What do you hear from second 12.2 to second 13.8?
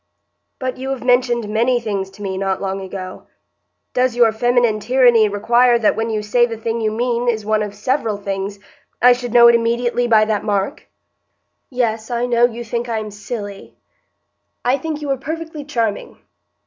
know you think I am silly."